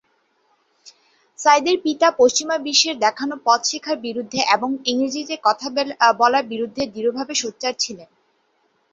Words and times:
সাইদ 1.39 1.65
এর 1.67 1.77
পিতা 1.85 2.07
পশ্চিমা 2.19 2.55
বিশ্বের 2.67 2.95
দেখানো 3.05 3.35
পথ 3.45 3.61
শেখার 3.69 3.97
বিরুদ্ধে 4.03 4.39
এবং 4.55 4.69
ইংরেজিতে 4.91 5.35
কথা 5.43 5.67
বলার 6.19 6.45
বিরুদ্ধে 6.51 6.83
দৃঢ়ভাবে 6.93 7.33
সোচ্চার 7.41 7.73
ছিলেন। 7.83 8.09